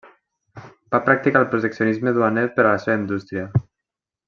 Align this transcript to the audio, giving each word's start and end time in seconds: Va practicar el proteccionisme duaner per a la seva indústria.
Va 0.95 1.01
practicar 1.09 1.43
el 1.45 1.51
proteccionisme 1.51 2.15
duaner 2.17 2.47
per 2.57 2.67
a 2.67 2.69
la 2.73 2.83
seva 2.87 2.97
indústria. 3.03 3.47